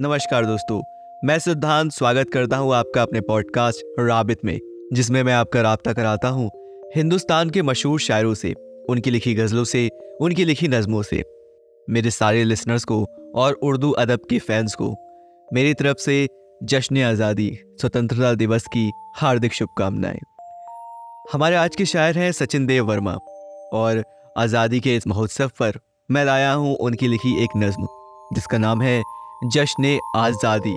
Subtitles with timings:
[0.00, 0.80] नमस्कार दोस्तों,
[1.24, 4.58] मैं सिद्धांत स्वागत करता हूँ आपका अपने पॉडकास्ट राबित में,
[4.92, 6.50] जिसमें मैं आपका रबता कराता हूँ
[6.96, 8.52] हिंदुस्तान के मशहूर शायरों से,
[8.90, 9.88] उनकी लिखी गज़लों से,
[10.20, 11.22] उनकी लिखी नज़मों से।
[11.88, 13.04] मेरे सारे लिसनर्स को
[13.34, 14.94] और उर्दू अदब के फैंस को,
[15.48, 16.26] मेरी तरफ़ से
[16.62, 20.20] जश्न आज़ादी, स्वतंत्रता दिवस की हार्दिक शुभकामनाएँ।
[21.32, 23.14] हमारे आज के शायर हैं सचिन देव वर्मा,
[23.72, 24.04] और
[24.38, 27.86] आज़ादी के इस महोत्सव पर मैं लाया हूँ उनकी लिखी एक नज्म,
[28.34, 29.02] जिसका नाम है
[29.44, 30.74] जश्न आज़ादी।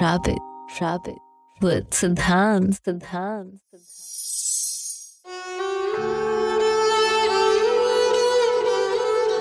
[0.00, 0.38] Rabbit,
[0.80, 1.18] rabbit,
[1.60, 3.50] with Siddhant, Siddhant,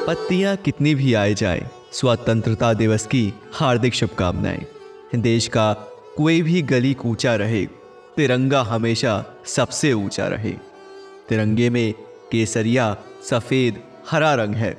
[0.08, 4.66] पत्तियाँ कितनी भी आए जाए स्वतंत्रता दिवस की हार्दिक शुभकामनाएँ।
[5.16, 5.73] देश का
[6.18, 7.66] कोई भी गली कूचा रहे
[8.18, 10.54] तिरंगा हमेशा सबसे ऊँचा रहे।
[11.30, 11.94] तिरंगे में
[12.31, 12.95] केसरिया
[13.30, 13.81] सफ़ेद
[14.12, 14.72] हरा रंग है।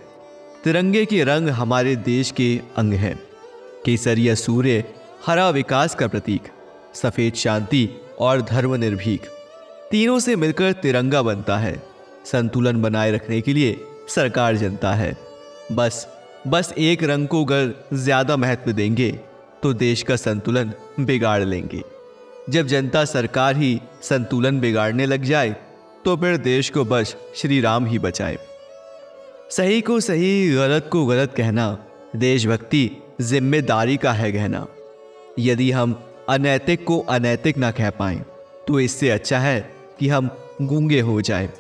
[0.65, 3.15] तिरंगे के रंग हमारे देश के अंग हैं।
[3.85, 4.85] केसरिया सूर्य
[5.27, 6.43] हरा विकास का प्रतीक,
[6.95, 9.27] सफ़ेद शांति और धर्म निर्भीक
[9.91, 11.75] तीनों से मिलकर तिरंगा बनता है।
[12.27, 13.77] संतुलन बनाए रखने के लिए
[14.09, 15.17] सरकार जनता है।
[15.73, 16.07] बस
[16.47, 19.11] बस एक रंग को अगर ज़्यादा महत्व देंगे
[19.63, 21.83] तो देश का संतुलन बिगाड़ लेंगे।
[22.51, 25.57] जब जनता सरकार ही संतुलन बिगाड़ने लग जाए
[26.05, 28.39] तो फिर देश को बस श्री राम ही बचाए।
[29.53, 31.65] सही को सही, गलत को गलत कहना
[32.17, 34.67] देशभक्ति ज़िम्मेदारी का है गहना।
[35.39, 35.93] यदि हम
[36.29, 38.23] अनैतिक को अनैतिक ना कह पाए
[38.69, 39.61] तो इससे अच्छा है
[39.99, 40.31] कि हम
[40.63, 41.51] गूँगे हो जाए।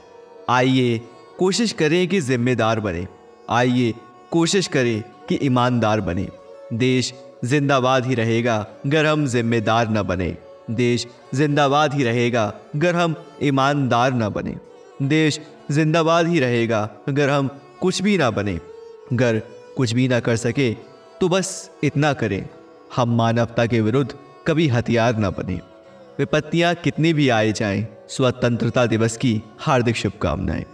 [0.50, 1.00] आइए
[1.38, 3.06] कोशिश करें कि जिम्मेदार बने।
[3.50, 3.92] आइए
[4.32, 6.26] कोशिश करें कि ईमानदार बने।
[6.74, 7.12] देश
[7.44, 10.36] जिंदाबाद ही रहेगा, अगर हम जिम्मेदार न बने।
[10.70, 14.56] देश जिंदाबाद ही रहेगा, अगर हम ईमानदार न बने।
[15.08, 17.50] देश जिंदाबाद ही रहेगा, अगर हम
[17.82, 18.54] कुछ भी ना बने।
[19.12, 19.38] अगर
[19.76, 20.72] कुछ भी ना कर सके
[21.20, 22.48] तो बस इतना करें।
[22.96, 24.14] हम मानवता के विरुद्ध
[24.46, 25.54] कभी हथियार ना बने।
[26.18, 30.64] विपत्तियाँ कितनी भी आए जाएँ, स्वतंत्रता दिवस की हार्दिक शुभकामनाएँ।